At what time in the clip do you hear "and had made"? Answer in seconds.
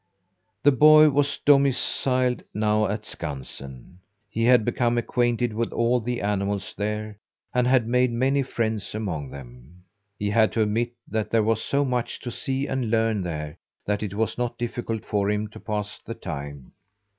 7.53-8.11